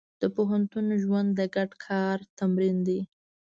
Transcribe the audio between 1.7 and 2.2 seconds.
کار